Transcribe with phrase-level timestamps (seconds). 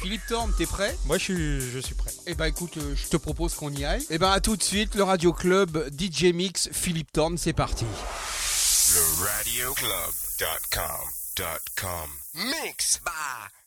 [0.00, 0.96] Philippe Thorne, t'es prêt?
[1.06, 2.12] Moi, je suis, je suis prêt.
[2.26, 4.04] Eh ben, écoute, euh, je te propose qu'on y aille.
[4.10, 7.84] Eh ben, à tout de suite, le Radio Club DJ Mix, Philippe Thorne, c'est parti.
[8.94, 13.10] Le radioclub.com.com Mix by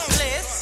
[0.00, 0.59] Homeless.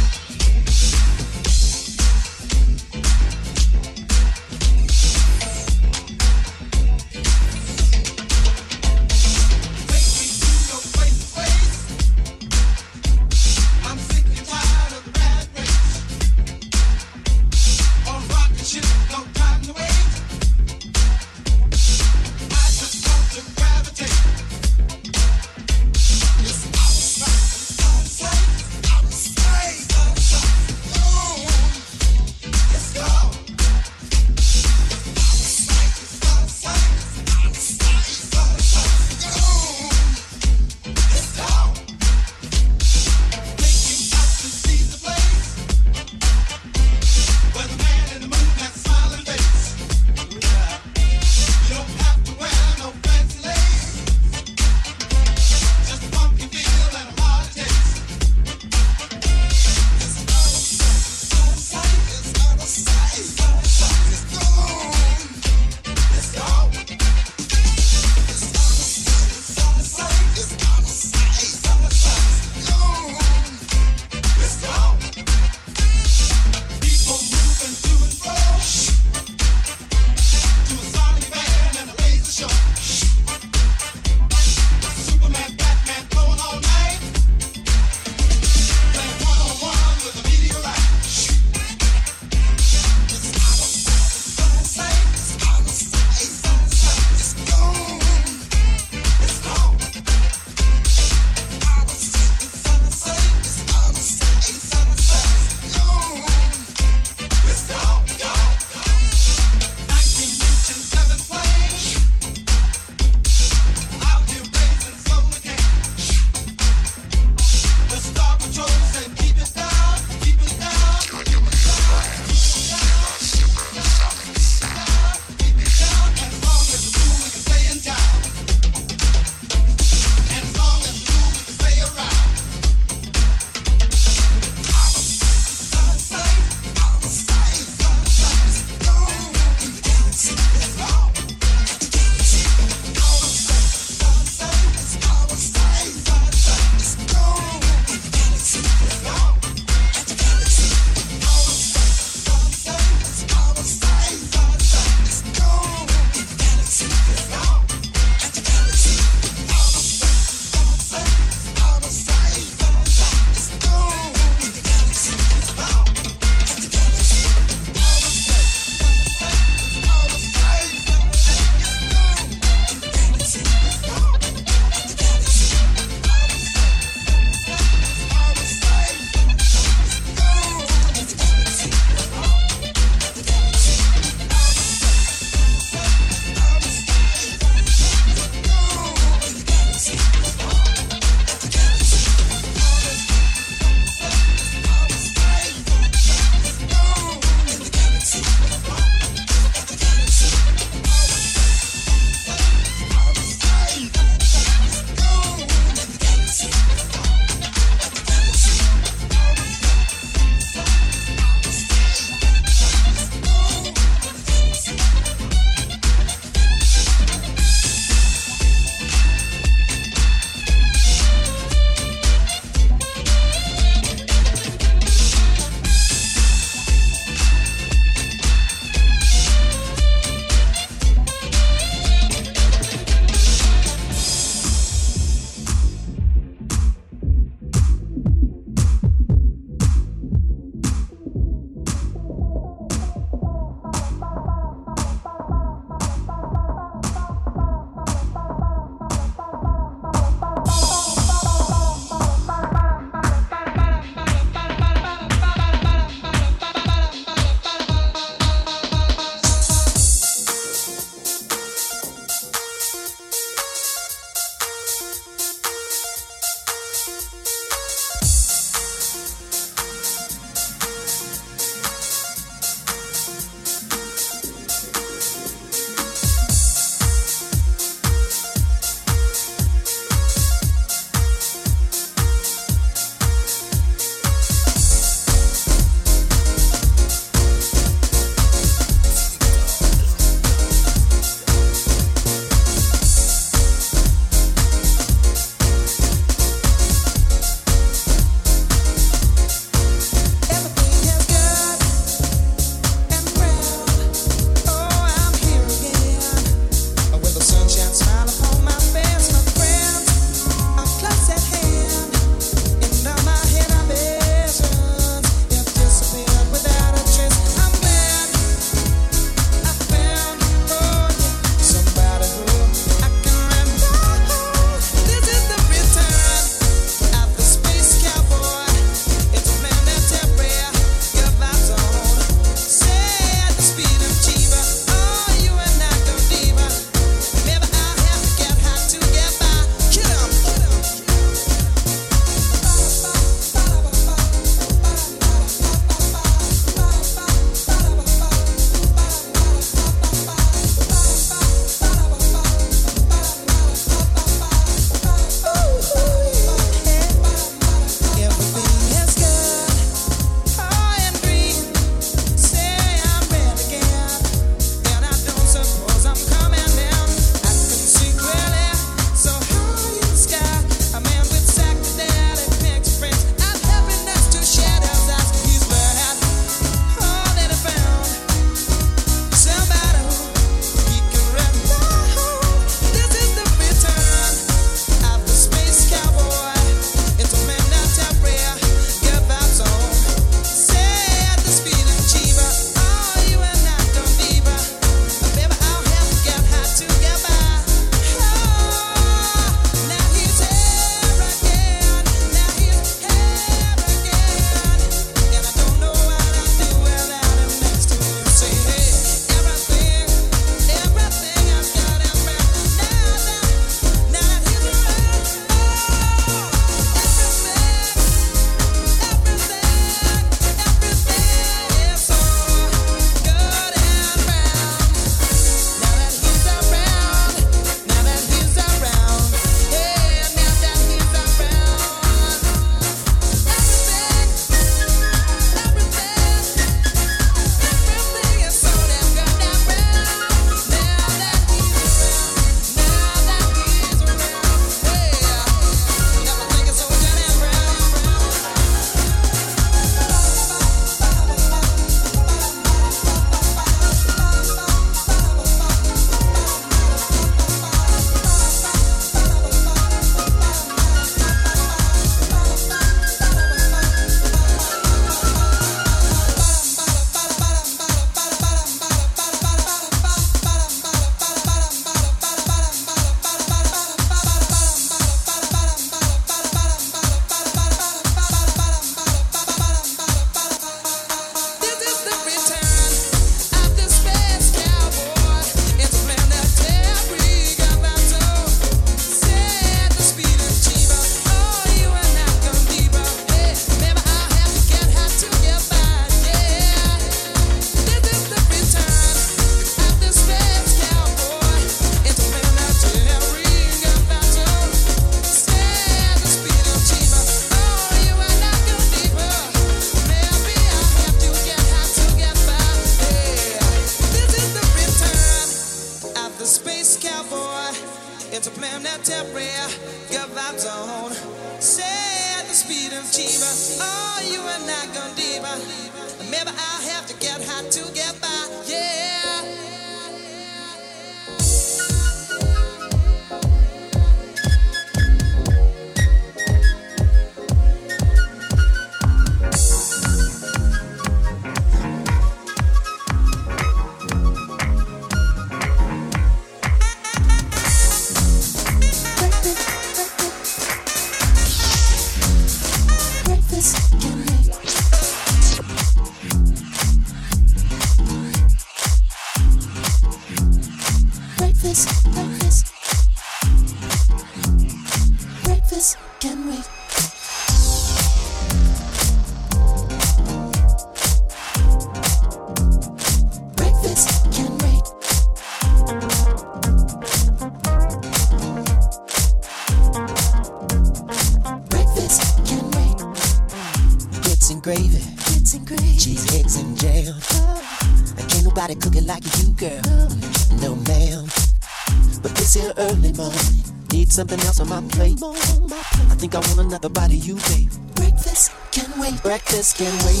[593.92, 594.98] Something else on my plate.
[595.02, 597.50] I think I want another of you, babe.
[597.74, 599.02] Breakfast can't wait.
[599.02, 600.00] Breakfast can't wait.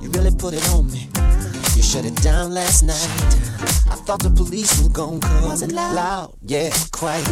[0.00, 1.08] You really put it on me.
[1.76, 3.47] You shut it down last night.
[4.08, 5.44] Thought the police were gonna come.
[5.44, 6.32] Was it loud?
[6.40, 7.28] Yeah, quite.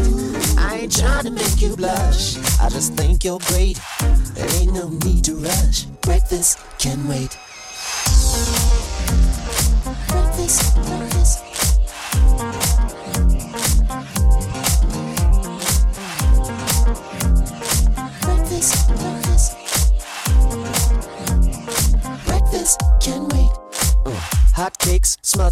[0.58, 2.36] I ain't trying to make you blush.
[2.60, 3.80] I just think you're great.
[4.34, 5.84] There ain't no need to rush.
[6.02, 7.38] Breakfast Can wait.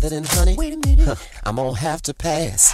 [0.05, 0.55] Smothered in honey.
[0.57, 1.05] Wait a minute.
[1.07, 1.15] Huh,
[1.45, 2.73] I'm gonna have to pass.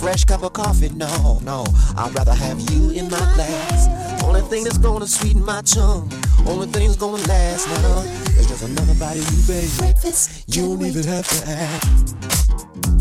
[0.00, 1.64] Fresh cup of coffee, no, no.
[1.96, 4.22] I'd rather have you in my glass.
[4.22, 6.10] Only thing that's gonna sweeten my tongue.
[6.46, 8.00] Only thing that's gonna last now.
[8.38, 9.68] Is just another bite of you, baby.
[9.78, 12.99] Breakfast You don't even have to ask.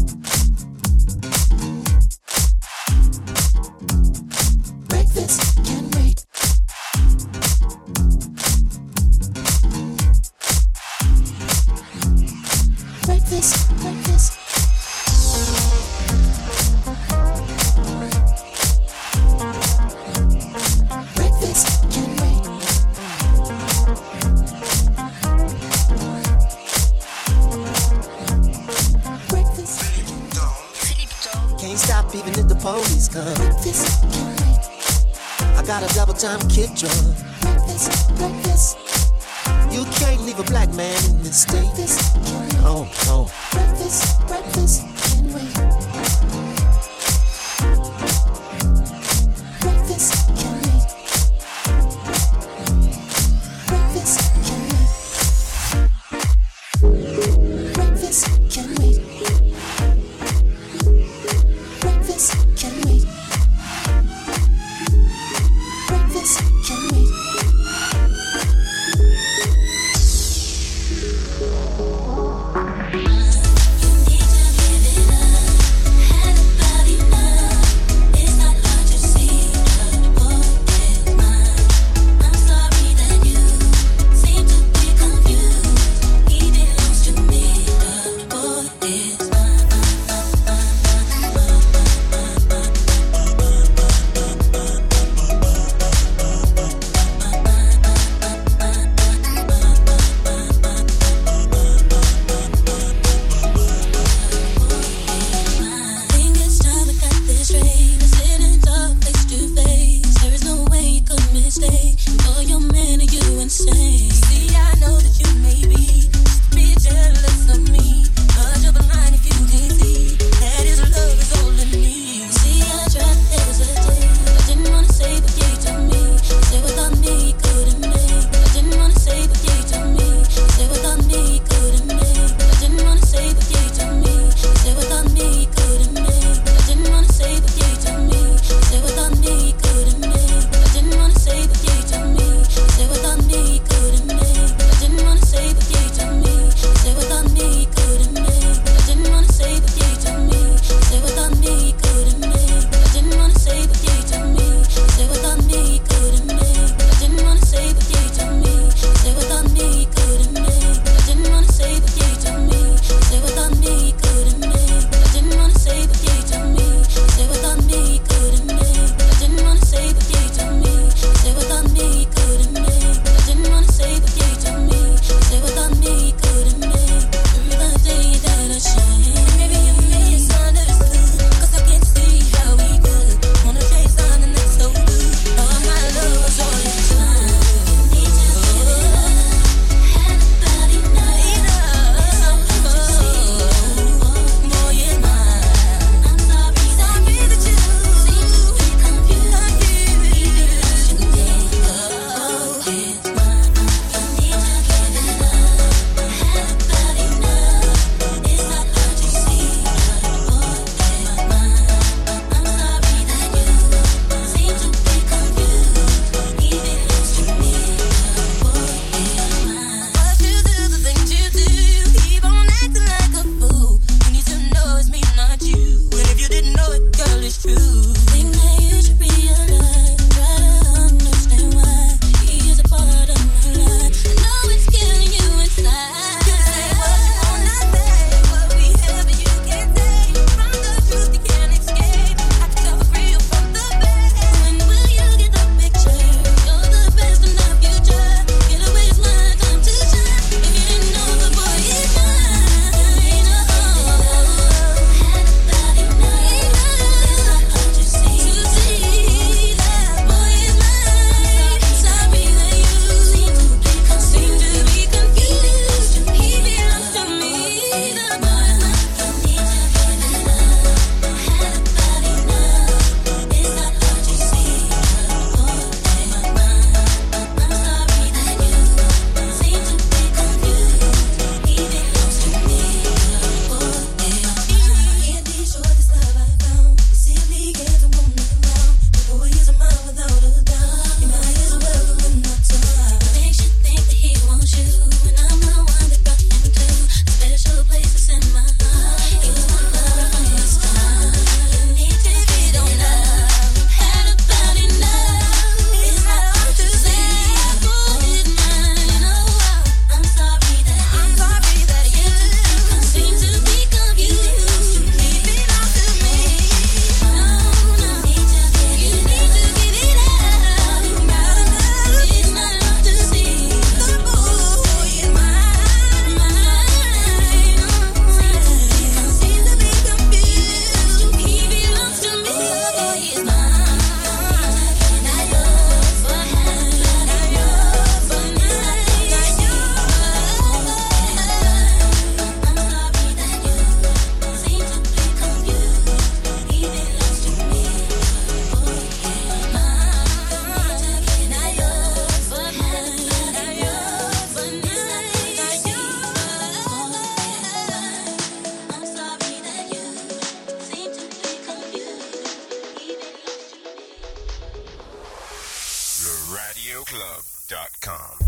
[366.30, 368.20] Radioclub.com.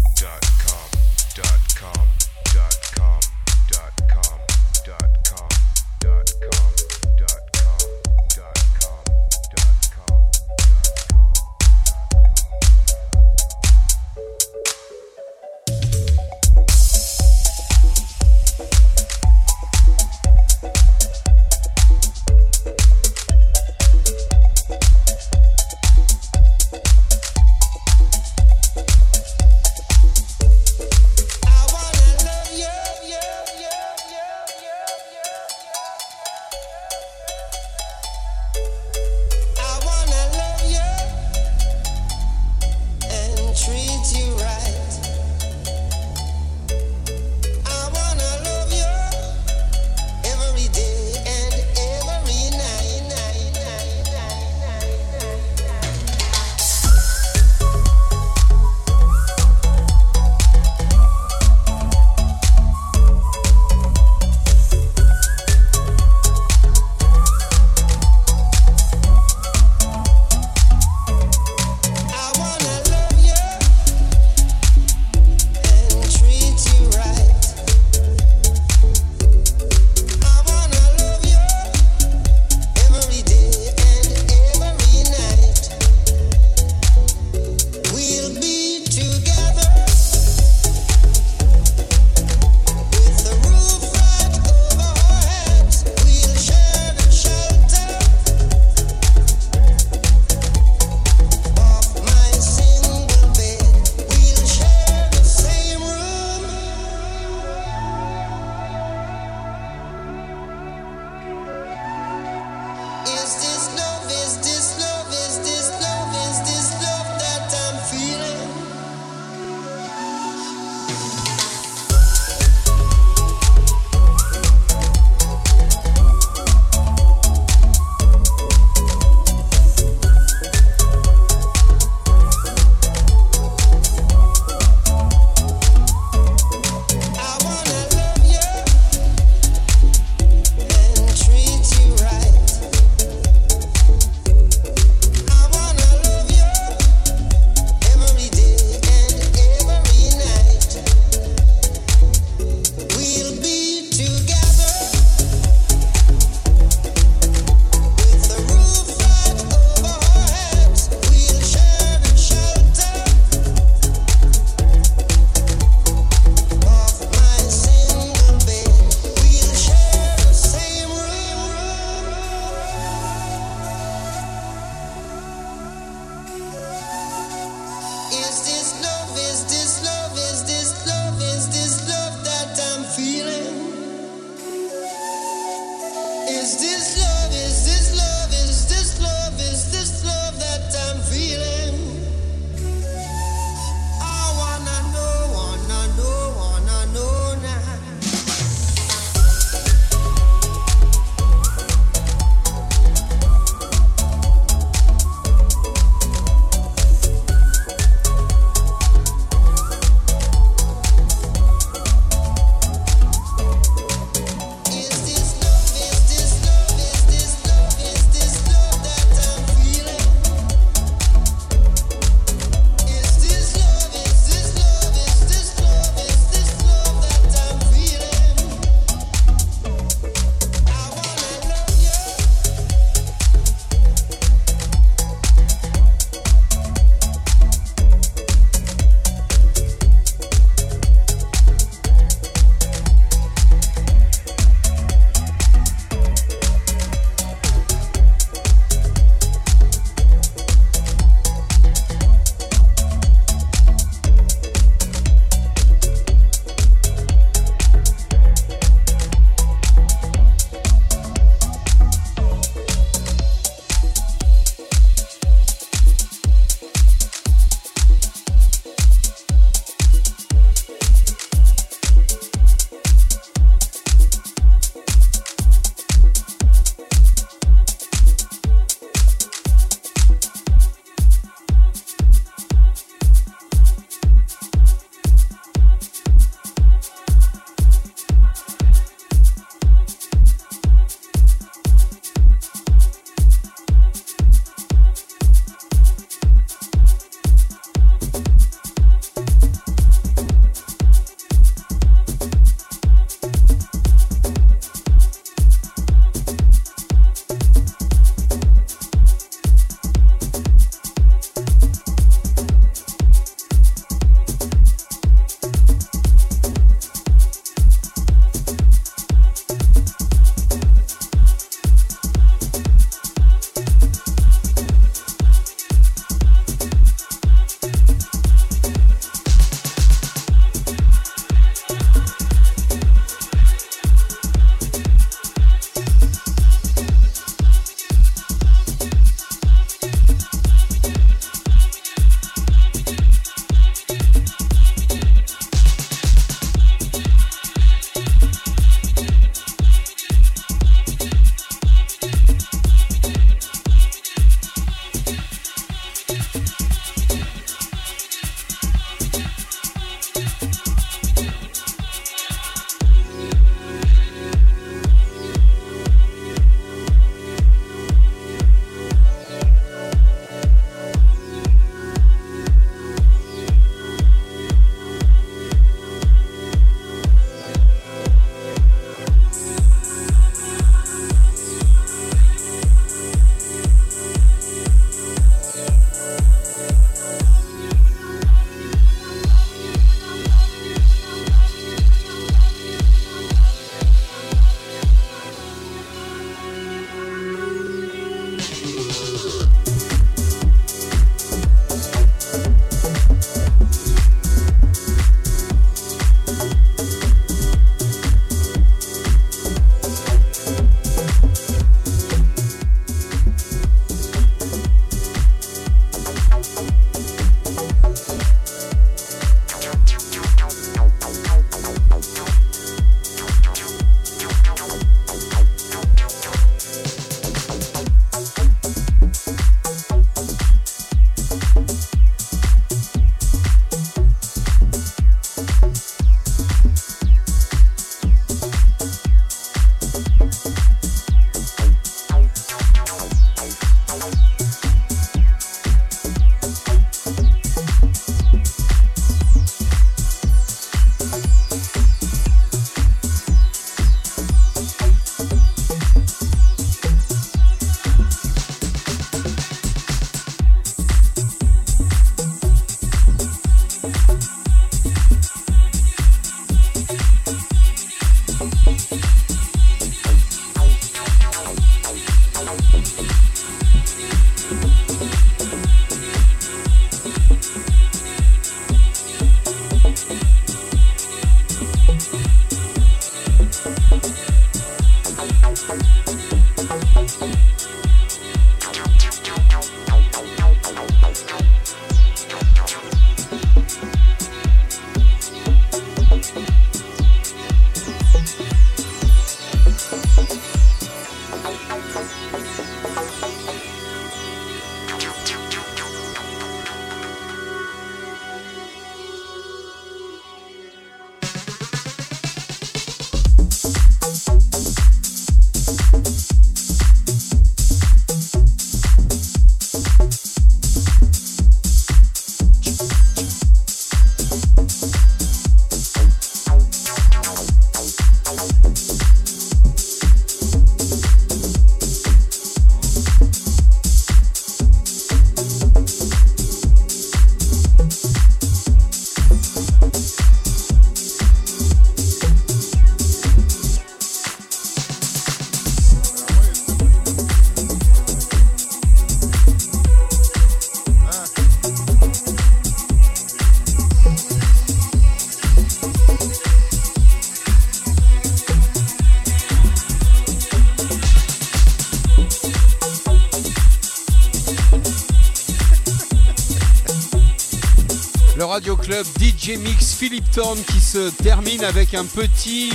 [568.41, 572.71] Le Radio Club DJ Mix Philip Thorne qui se termine avec un petit.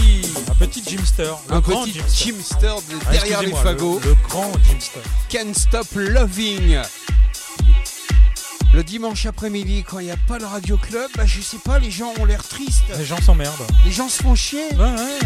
[0.49, 1.33] Un petit Jimster.
[1.51, 2.77] Un grand petit Jimster.
[2.89, 3.99] De- Ah, derrière les fagots.
[4.05, 5.01] Le, le grand Jimster.
[5.29, 6.79] Can't Stop Loving.
[8.75, 11.81] Le dimanche après-midi, quand il n'y a pas le Radio Club, bah, je sais pas,
[11.81, 12.85] les gens ont l'air tristes.
[12.97, 13.67] Les gens s'emmerdent.
[13.85, 14.69] Les gens se font chier.
[14.75, 15.19] Ouais, ouais.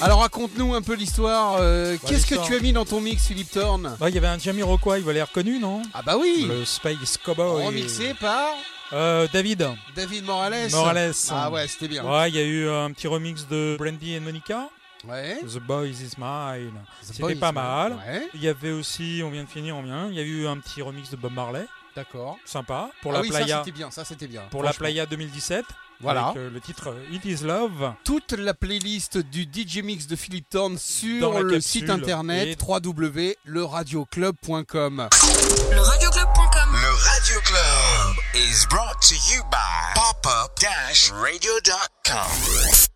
[0.00, 1.56] Alors raconte-nous un peu l'histoire.
[1.60, 4.18] euh, Bah, Qu'est-ce que tu as mis dans ton mix, Philippe Thorne Bah, il y
[4.18, 7.64] avait un Jamiroquai, il va l'air connu, non Ah bah oui Le Space Cowboy.
[7.66, 8.50] Remixé par
[8.92, 9.68] Euh, David.
[9.96, 10.70] David Morales.
[10.70, 11.12] Morales.
[11.30, 12.04] Ah ouais, c'était bien.
[12.04, 14.68] Ouais, il y a eu un petit remix de Brandy and Monica.
[15.06, 15.38] Ouais.
[15.42, 16.72] The Boys is Mine.
[17.02, 17.92] C'était pas mal.
[17.94, 20.08] Ouais, Il y avait aussi, on vient de finir, on vient.
[20.08, 21.66] Il y a eu un petit remix de Bob Marley.
[21.96, 22.38] d'accord.
[22.44, 22.90] Sympa.
[23.02, 23.62] Pour ah la oui, ça Playa.
[23.64, 24.42] c'était bien, ça c'était bien.
[24.50, 24.72] Pour la.
[24.72, 25.64] Playa 2017.
[26.00, 26.26] Voilà.
[26.28, 27.92] Avec euh, le titre It is Love.
[28.04, 35.08] Toute la playlist du DJ Mix de Philippe Thorne sur le site internet et- www.leradioclub.com.
[35.72, 36.68] Le radioclub.com.
[36.72, 42.88] Le Radio Club is brought to you by popup-radio.com.